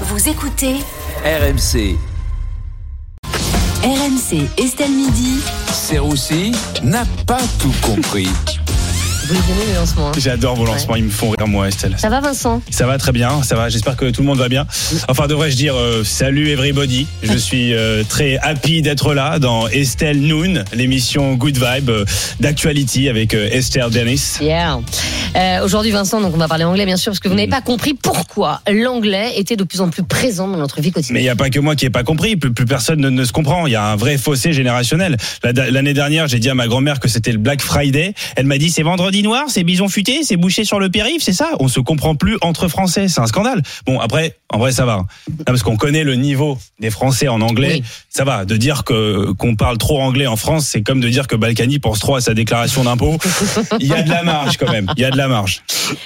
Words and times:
Vous 0.00 0.28
écoutez 0.28 0.74
RMC. 1.24 1.96
RMC 3.84 4.48
Estelle 4.58 4.90
Midi. 4.90 5.38
Serroussi 5.72 6.50
n'a 6.82 7.04
pas 7.26 7.38
tout 7.60 7.72
compris. 7.80 8.26
Vous 9.26 9.34
aimez 9.34 9.64
les 9.68 9.74
lancements 9.74 10.08
hein 10.08 10.12
J'adore 10.18 10.54
vos 10.56 10.66
lancements, 10.66 10.96
ils 10.96 11.04
me 11.04 11.10
font 11.10 11.30
rire 11.30 11.46
moi 11.46 11.68
Estelle. 11.68 11.94
Ça 11.96 12.10
va 12.10 12.20
Vincent? 12.20 12.60
Ça 12.70 12.86
va 12.86 12.98
très 12.98 13.12
bien, 13.12 13.42
ça 13.42 13.54
va, 13.54 13.70
j'espère 13.70 13.96
que 13.96 14.10
tout 14.10 14.20
le 14.20 14.26
monde 14.26 14.38
va 14.38 14.48
bien. 14.50 14.66
Enfin 15.08 15.28
devrais-je 15.28 15.56
dire 15.56 15.74
euh, 15.76 16.04
salut 16.04 16.50
everybody. 16.50 17.06
Je 17.22 17.32
suis 17.38 17.72
euh, 17.72 18.02
très 18.06 18.36
happy 18.38 18.82
d'être 18.82 19.14
là 19.14 19.38
dans 19.38 19.66
Estelle 19.68 20.20
Noon, 20.20 20.64
l'émission 20.74 21.34
Good 21.36 21.56
Vibe 21.56 21.88
euh, 21.90 22.04
d'actuality 22.40 23.08
avec 23.08 23.32
euh, 23.32 23.48
Esther 23.50 23.88
Dennis. 23.90 24.38
Yeah. 24.42 24.80
Euh, 25.36 25.64
Aujourd'hui 25.64 25.90
Vincent, 25.92 26.20
donc 26.20 26.34
on 26.34 26.38
va 26.38 26.48
parler 26.48 26.64
anglais 26.64 26.84
bien 26.84 26.96
sûr 26.98 27.12
parce 27.12 27.20
que 27.20 27.28
vous 27.28 27.34
n'avez 27.34 27.48
pas 27.48 27.62
compris 27.62 27.94
pourquoi 27.94 28.23
l'anglais 28.70 29.32
était 29.36 29.56
de 29.56 29.64
plus 29.64 29.80
en 29.80 29.90
plus 29.90 30.02
présent 30.02 30.48
dans 30.48 30.56
notre 30.58 30.80
vie 30.80 30.84
Mais 30.84 30.88
il 30.90 30.92
quotidienne. 30.94 31.22
n'y 31.22 31.28
a 31.28 31.36
pas 31.36 31.50
que 31.50 31.60
moi 31.60 31.76
qui 31.76 31.84
n'ai 31.84 31.90
pas 31.90 32.02
compris, 32.04 32.36
plus, 32.36 32.52
personne 32.66 33.00
ne, 33.00 33.10
ne 33.10 33.24
se 33.24 33.32
comprend. 33.32 33.66
Il 33.66 33.72
y 33.72 33.76
a 33.76 33.84
un 33.84 33.96
vrai 33.96 34.18
fossé 34.18 34.52
générationnel. 34.52 35.16
La- 35.42 35.52
L'année 35.70 35.94
dernière, 35.94 36.26
j'ai 36.28 36.38
dit 36.38 36.50
à 36.50 36.54
ma 36.54 36.66
grand-mère 36.66 37.00
que 37.00 37.08
c'était 37.08 37.32
le 37.32 37.38
Black 37.38 37.60
Friday. 37.62 38.14
Elle 38.36 38.46
m'a 38.46 38.58
dit 38.58 38.70
c'est 38.70 38.82
vendredi 38.82 39.22
noir, 39.22 39.44
c'est 39.48 39.64
bison 39.64 39.88
futé, 39.88 40.22
c'est 40.22 40.36
bouché 40.36 40.64
sur 40.64 40.80
le 40.80 40.88
périph', 40.90 41.22
c'est 41.22 41.32
ça? 41.32 41.50
On 41.60 41.68
se 41.68 41.80
comprend 41.80 42.14
plus 42.14 42.36
entre 42.40 42.68
Français, 42.68 43.08
c'est 43.08 43.20
un 43.20 43.26
scandale. 43.26 43.62
Bon 43.86 44.00
après, 44.00 44.36
en 44.54 44.58
vrai 44.58 44.72
ça 44.72 44.84
va. 44.84 44.96
Non, 44.96 45.06
parce 45.46 45.62
qu'on 45.62 45.76
connaît 45.76 46.04
le 46.04 46.14
niveau 46.14 46.58
des 46.80 46.90
Français 46.90 47.28
en 47.28 47.40
anglais, 47.40 47.74
Oui. 47.80 47.84
ça 48.08 48.24
va. 48.24 48.44
De 48.44 48.56
dire 48.56 48.84
que 48.84 49.32
qu'on 49.32 49.56
parle 49.56 49.78
trop 49.78 50.00
anglais 50.00 50.26
en 50.26 50.36
France, 50.36 50.68
c'est 50.70 50.82
comme 50.82 51.00
de 51.00 51.08
dire 51.08 51.26
que 51.26 51.36
Balkany 51.36 51.78
pense 51.78 51.98
trop 51.98 52.16
à 52.16 52.20
sa 52.20 52.34
déclaration 52.34 52.84
d'impôt. 52.84 53.18
Il 53.80 53.86
y 53.86 53.92
a 53.92 54.02
de 54.02 54.10
la 54.10 54.22
marge 54.22 54.56
quand 54.56 54.70
même. 54.70 54.90
Il 54.96 55.02
y 55.02 55.04
a 55.04 55.10
de 55.10 55.16
la 55.16 55.28
marge. 55.28 55.62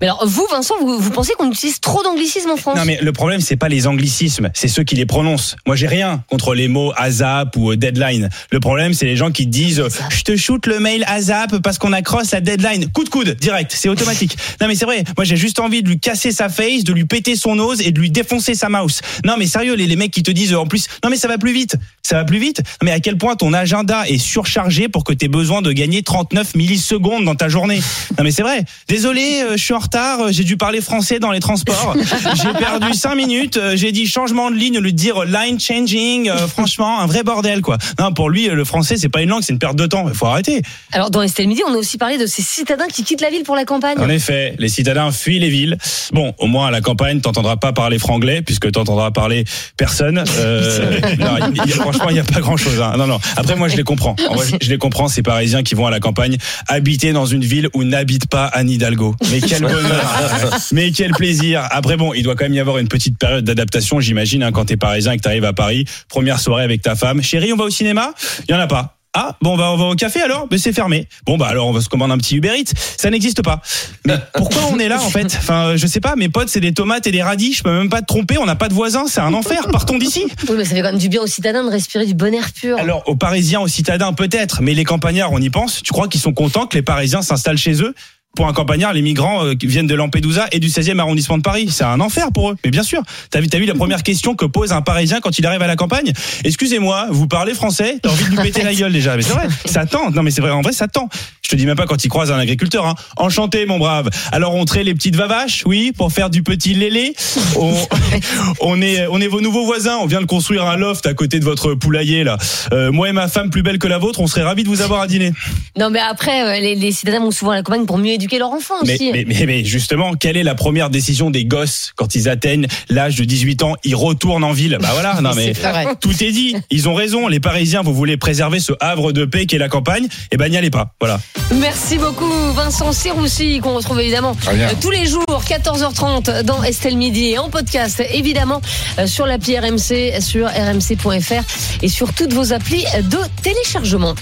Mais 0.00 0.06
alors 0.08 0.26
vous 0.26 0.46
Vincent, 0.50 0.74
vous, 0.80 0.98
vous 0.98 1.10
pensez 1.10 1.32
qu'on 1.38 1.50
utilise 1.50 1.80
trop 1.80 2.02
d'anglicisme 2.02 2.50
en 2.50 2.56
France? 2.56 2.76
Non 2.76 2.84
mais 2.84 2.98
le 3.00 3.12
problème 3.12 3.40
c'est 3.40 3.56
pas 3.56 3.68
les 3.68 3.86
anglicismes, 3.86 4.50
c'est 4.54 4.68
ceux 4.68 4.82
qui 4.82 4.96
les 4.96 5.06
prononcent. 5.06 5.56
Moi 5.66 5.76
j'ai 5.76 5.86
rien 5.86 6.24
contre 6.28 6.54
les 6.54 6.68
mots 6.68 6.92
ASAP 6.96 7.56
ou 7.56 7.70
euh, 7.72 7.76
deadline. 7.76 8.28
Le 8.50 8.60
problème 8.60 8.92
c'est 8.94 9.06
les 9.06 9.16
gens 9.16 9.30
qui 9.30 9.46
disent 9.46 9.82
je 10.10 10.22
te 10.22 10.36
shoot 10.36 10.66
le 10.66 10.80
mail 10.80 11.04
ASAP 11.06 11.58
parce 11.58 11.78
qu'on 11.78 11.92
accroche 11.92 12.30
la 12.32 12.40
deadline. 12.40 12.90
Coup 12.92 13.04
de 13.04 13.08
coude, 13.08 13.36
direct, 13.40 13.72
c'est 13.74 13.88
automatique. 13.88 14.36
Non 14.60 14.66
mais 14.68 14.74
c'est 14.74 14.84
vrai, 14.86 15.04
moi 15.16 15.24
j'ai 15.24 15.36
juste 15.36 15.60
envie 15.60 15.82
de 15.82 15.88
lui 15.88 16.00
casser 16.00 16.32
sa 16.32 16.48
face, 16.48 16.84
de 16.84 16.92
lui 16.92 17.04
péter 17.04 17.36
son 17.36 17.54
nose 17.54 17.80
et 17.80 17.92
de 17.92 18.00
lui 18.00 18.10
défoncer 18.10 18.31
sa 18.40 18.68
mouse. 18.68 19.00
Non 19.24 19.34
mais 19.38 19.46
sérieux 19.46 19.74
les, 19.74 19.86
les 19.86 19.96
mecs 19.96 20.10
qui 20.10 20.22
te 20.22 20.30
disent 20.30 20.52
euh, 20.52 20.58
en 20.58 20.66
plus 20.66 20.86
non 21.04 21.10
mais 21.10 21.16
ça 21.16 21.28
va 21.28 21.38
plus 21.38 21.52
vite, 21.52 21.76
ça 22.02 22.16
va 22.16 22.24
plus 22.24 22.38
vite. 22.38 22.58
Non, 22.58 22.86
mais 22.86 22.92
à 22.92 23.00
quel 23.00 23.16
point 23.18 23.36
ton 23.36 23.52
agenda 23.52 24.06
est 24.08 24.18
surchargé 24.18 24.88
pour 24.88 25.04
que 25.04 25.12
tu 25.12 25.26
aies 25.26 25.28
besoin 25.28 25.62
de 25.62 25.72
gagner 25.72 26.02
39 26.02 26.54
millisecondes 26.54 27.24
dans 27.24 27.34
ta 27.34 27.48
journée? 27.48 27.80
Non 28.18 28.24
mais 28.24 28.30
c'est 28.30 28.42
vrai. 28.42 28.64
Désolé, 28.88 29.42
euh, 29.42 29.56
je 29.56 29.62
suis 29.62 29.74
en 29.74 29.78
retard, 29.78 30.20
euh, 30.20 30.32
j'ai 30.32 30.44
dû 30.44 30.56
parler 30.56 30.80
français 30.80 31.18
dans 31.18 31.30
les 31.30 31.40
transports. 31.40 31.96
J'ai 32.42 32.52
perdu 32.58 32.94
5 32.94 33.14
minutes, 33.14 33.58
j'ai 33.74 33.92
dit 33.92 34.06
changement 34.06 34.50
de 34.50 34.56
ligne, 34.56 34.80
de 34.80 34.90
dire 34.90 35.24
line 35.24 35.58
changing, 35.60 36.30
franchement, 36.48 37.00
un 37.00 37.06
vrai 37.06 37.22
bordel 37.22 37.60
quoi. 37.60 37.78
Non, 37.98 38.12
pour 38.12 38.30
lui 38.30 38.46
le 38.46 38.64
français 38.64 38.96
c'est 38.96 39.08
pas 39.08 39.22
une 39.22 39.28
langue, 39.28 39.42
c'est 39.42 39.52
une 39.52 39.58
perte 39.58 39.76
de 39.76 39.86
temps, 39.86 40.08
il 40.08 40.14
faut 40.14 40.26
arrêter. 40.26 40.62
Alors 40.92 41.10
dans 41.10 41.22
Estelle 41.22 41.48
Midi, 41.48 41.62
on 41.66 41.74
a 41.74 41.76
aussi 41.76 41.98
parlé 41.98 42.18
de 42.18 42.26
ces 42.26 42.42
citadins 42.42 42.86
qui 42.86 43.04
quittent 43.04 43.20
la 43.20 43.30
ville 43.30 43.42
pour 43.42 43.56
la 43.56 43.64
campagne. 43.64 43.98
En 43.98 44.08
effet, 44.08 44.54
les 44.58 44.68
citadins 44.68 45.10
fuient 45.12 45.38
les 45.38 45.50
villes. 45.50 45.78
Bon, 46.12 46.34
au 46.38 46.46
moins 46.46 46.68
à 46.68 46.70
la 46.70 46.80
campagne, 46.80 47.20
t'entendras 47.20 47.56
pas 47.56 47.72
parler 47.72 47.98
franglais 48.12 48.42
puisque 48.42 48.70
t'entendras 48.70 49.10
parler 49.10 49.44
personne. 49.78 50.22
Euh, 50.38 51.00
non, 51.18 51.64
y 51.64 51.70
franchement, 51.70 52.10
il 52.10 52.16
y 52.16 52.18
a 52.18 52.24
pas 52.24 52.40
grand-chose. 52.40 52.78
hein. 52.78 52.92
Non, 52.98 53.06
non. 53.06 53.18
Après, 53.36 53.56
moi, 53.56 53.68
je 53.68 53.76
les 53.76 53.84
comprends. 53.84 54.16
En 54.28 54.34
vrai, 54.34 54.46
je 54.60 54.68
les 54.68 54.76
comprends 54.76 55.08
ces 55.08 55.22
Parisiens 55.22 55.62
qui 55.62 55.74
vont 55.74 55.86
à 55.86 55.90
la 55.90 55.98
campagne 55.98 56.36
habiter 56.68 57.14
dans 57.14 57.24
une 57.24 57.42
ville 57.42 57.68
où 57.72 57.84
n'habite 57.84 58.26
pas 58.26 58.44
Anne 58.44 58.68
Hidalgo. 58.68 59.16
Mais 59.30 59.40
quel 59.40 59.62
bonheur 59.62 60.60
Mais 60.72 60.90
quel 60.92 61.12
plaisir 61.12 61.66
Après, 61.70 61.96
bon, 61.96 62.12
il 62.12 62.22
doit 62.22 62.34
quand 62.36 62.44
même 62.44 62.54
y 62.54 62.60
avoir 62.60 62.76
une 62.76 62.88
petite 62.88 63.16
période 63.16 63.44
d'adaptation, 63.44 63.98
j'imagine, 63.98 64.42
hein, 64.42 64.52
quand 64.52 64.66
t'es 64.66 64.76
parisien 64.76 65.12
et 65.12 65.16
que 65.16 65.22
t'arrives 65.22 65.46
à 65.46 65.54
Paris. 65.54 65.86
Première 66.10 66.38
soirée 66.38 66.64
avec 66.64 66.82
ta 66.82 66.94
femme. 66.94 67.22
Chérie, 67.22 67.54
on 67.54 67.56
va 67.56 67.64
au 67.64 67.70
cinéma? 67.70 68.12
Il 68.46 68.52
y 68.52 68.54
en 68.54 68.60
a 68.60 68.66
pas. 68.66 68.98
Ah 69.14 69.36
bon 69.42 69.58
bah 69.58 69.70
on 69.70 69.76
va 69.76 69.84
au 69.84 69.94
café 69.94 70.22
alors? 70.22 70.48
Mais 70.50 70.56
c'est 70.56 70.72
fermé. 70.72 71.06
Bon 71.26 71.36
bah 71.36 71.46
alors 71.46 71.66
on 71.66 71.72
va 71.72 71.82
se 71.82 71.88
commander 71.90 72.14
un 72.14 72.18
petit 72.18 72.36
Uber 72.36 72.52
Eats. 72.56 72.72
Ça 72.96 73.10
n'existe 73.10 73.42
pas. 73.42 73.60
Mais 74.06 74.16
pourquoi 74.34 74.62
on 74.72 74.78
est 74.78 74.88
là 74.88 75.02
en 75.02 75.10
fait? 75.10 75.26
Enfin 75.38 75.76
je 75.76 75.86
sais 75.86 76.00
pas. 76.00 76.16
Mes 76.16 76.30
potes 76.30 76.48
c'est 76.48 76.60
des 76.60 76.72
tomates 76.72 77.06
et 77.06 77.10
des 77.10 77.22
radis. 77.22 77.52
Je 77.52 77.62
peux 77.62 77.70
même 77.70 77.90
pas 77.90 78.00
te 78.00 78.06
tromper. 78.06 78.38
On 78.38 78.46
n'a 78.46 78.56
pas 78.56 78.68
de 78.70 78.74
voisins. 78.74 79.04
C'est 79.08 79.20
un 79.20 79.34
enfer. 79.34 79.68
Partons 79.70 79.98
d'ici. 79.98 80.24
Oui, 80.48 80.56
mais 80.56 80.64
ça 80.64 80.74
fait 80.74 80.80
quand 80.82 80.88
même 80.88 80.98
du 80.98 81.08
bien 81.08 81.20
aux 81.20 81.26
citadins 81.26 81.62
de 81.62 81.68
respirer 81.70 82.04
du 82.06 82.14
bon 82.14 82.34
air 82.34 82.52
pur. 82.52 82.78
Alors 82.78 83.02
aux 83.06 83.14
Parisiens, 83.16 83.60
aux 83.60 83.68
citadins 83.68 84.12
peut-être, 84.12 84.62
mais 84.62 84.74
les 84.74 84.84
campagnards 84.84 85.32
on 85.32 85.38
y 85.38 85.50
pense. 85.50 85.82
Tu 85.82 85.92
crois 85.92 86.08
qu'ils 86.08 86.20
sont 86.20 86.32
contents 86.32 86.66
que 86.66 86.76
les 86.76 86.82
Parisiens 86.82 87.22
s'installent 87.22 87.58
chez 87.58 87.82
eux? 87.82 87.94
Pour 88.34 88.48
un 88.48 88.52
campagnard, 88.52 88.92
les 88.92 89.02
migrants 89.02 89.44
euh, 89.44 89.54
qui 89.54 89.66
viennent 89.66 89.86
de 89.86 89.94
Lampedusa 89.94 90.46
et 90.52 90.58
du 90.58 90.68
16e 90.68 90.98
arrondissement 90.98 91.36
de 91.36 91.42
Paris, 91.42 91.68
c'est 91.70 91.84
un 91.84 92.00
enfer 92.00 92.32
pour 92.32 92.50
eux. 92.50 92.56
Mais 92.64 92.70
bien 92.70 92.82
sûr, 92.82 93.02
t'as 93.30 93.40
vu, 93.40 93.48
t'as 93.48 93.58
vu 93.58 93.66
la 93.66 93.74
première 93.74 94.02
question 94.02 94.34
que 94.34 94.44
pose 94.46 94.72
un 94.72 94.82
Parisien 94.82 95.20
quand 95.20 95.38
il 95.38 95.46
arrive 95.46 95.62
à 95.62 95.66
la 95.66 95.76
campagne? 95.76 96.12
Excusez-moi, 96.44 97.08
vous 97.10 97.26
parlez 97.26 97.54
français? 97.54 97.98
T'as 98.02 98.10
envie 98.10 98.24
de 98.24 98.30
lui 98.30 98.38
péter 98.38 98.62
la 98.62 98.74
gueule 98.74 98.92
déjà 98.92 99.16
Mais 99.16 99.22
c'est 99.22 99.34
vrai, 99.34 99.48
ça 99.66 99.86
tend. 99.86 100.10
Non 100.10 100.22
mais 100.22 100.30
c'est 100.30 100.40
vrai, 100.40 100.50
en 100.50 100.62
vrai 100.62 100.72
ça 100.72 100.88
tend. 100.88 101.08
Je 101.52 101.56
te 101.58 101.60
dis 101.60 101.66
même 101.66 101.76
pas 101.76 101.84
quand 101.84 102.02
il 102.02 102.08
croise 102.08 102.32
un 102.32 102.38
agriculteur. 102.38 102.86
Hein. 102.86 102.94
Enchanté 103.18 103.66
mon 103.66 103.78
brave. 103.78 104.08
Alors 104.32 104.54
on 104.54 104.64
traite 104.64 104.86
les 104.86 104.94
petites 104.94 105.16
vavaches, 105.16 105.64
oui, 105.66 105.92
pour 105.94 106.10
faire 106.10 106.30
du 106.30 106.42
petit 106.42 106.72
lélé. 106.72 107.12
On, 107.58 107.74
on 108.62 108.80
est, 108.80 109.06
on 109.10 109.20
est 109.20 109.26
vos 109.26 109.42
nouveaux 109.42 109.66
voisins. 109.66 109.98
On 110.00 110.06
vient 110.06 110.22
de 110.22 110.26
construire 110.26 110.64
un 110.64 110.78
loft 110.78 111.04
à 111.04 111.12
côté 111.12 111.40
de 111.40 111.44
votre 111.44 111.74
poulailler 111.74 112.24
là. 112.24 112.38
Euh, 112.72 112.90
moi 112.90 113.10
et 113.10 113.12
ma 113.12 113.28
femme 113.28 113.50
plus 113.50 113.62
belle 113.62 113.78
que 113.78 113.86
la 113.86 113.98
vôtre, 113.98 114.20
on 114.20 114.26
serait 114.26 114.44
ravis 114.44 114.62
de 114.64 114.68
vous 114.70 114.80
avoir 114.80 115.02
à 115.02 115.06
dîner. 115.06 115.32
Non 115.78 115.90
mais 115.90 115.98
après, 115.98 116.58
euh, 116.58 116.60
les, 116.62 116.74
les 116.74 116.90
citadins 116.90 117.20
vont 117.20 117.30
souvent 117.30 117.50
à 117.50 117.56
la 117.56 117.62
campagne 117.62 117.84
pour 117.84 117.98
mieux 117.98 118.12
éduquer 118.12 118.38
leurs 118.38 118.52
enfants 118.52 118.76
Mais, 118.86 118.94
aussi. 118.94 119.12
mais, 119.12 119.26
mais, 119.28 119.44
mais 119.44 119.62
justement, 119.62 120.14
quelle 120.14 120.38
est 120.38 120.44
la 120.44 120.54
première 120.54 120.88
décision 120.88 121.28
des 121.28 121.44
gosses 121.44 121.92
quand 121.96 122.14
ils 122.14 122.30
atteignent 122.30 122.66
l'âge 122.88 123.16
de 123.16 123.24
18 123.24 123.62
ans? 123.62 123.74
Ils 123.84 123.94
retournent 123.94 124.44
en 124.44 124.52
ville. 124.52 124.78
Bah 124.80 124.88
voilà, 124.94 125.20
non 125.20 125.32
mais 125.36 125.52
tout 126.00 126.24
est 126.24 126.32
dit. 126.32 126.56
Ils 126.70 126.88
ont 126.88 126.94
raison. 126.94 127.28
Les 127.28 127.40
Parisiens, 127.40 127.82
vous 127.82 127.92
voulez 127.92 128.16
préserver 128.16 128.58
ce 128.58 128.72
havre 128.80 129.12
de 129.12 129.26
paix 129.26 129.44
qu'est 129.44 129.58
la 129.58 129.68
campagne? 129.68 130.08
Eh 130.30 130.38
ben 130.38 130.48
n'y 130.50 130.56
allez 130.56 130.70
pas. 130.70 130.94
Voilà. 130.98 131.20
Merci 131.60 131.98
beaucoup 131.98 132.30
Vincent 132.54 132.92
Serroussi 132.92 133.60
qu'on 133.60 133.74
retrouve 133.74 134.00
évidemment 134.00 134.34
euh, 134.48 134.68
tous 134.80 134.90
les 134.90 135.06
jours 135.06 135.24
14h30 135.28 136.42
dans 136.42 136.62
Estelle 136.62 136.96
Midi 136.96 137.30
et 137.32 137.38
en 137.38 137.50
podcast 137.50 138.02
évidemment 138.10 138.60
euh, 138.98 139.06
sur 139.06 139.26
l'appli 139.26 139.58
RMC, 139.58 140.20
sur 140.20 140.48
rmc.fr 140.48 141.82
et 141.82 141.88
sur 141.88 142.12
toutes 142.14 142.32
vos 142.32 142.52
applis 142.52 142.84
de 143.02 143.18
téléchargement. 143.42 144.14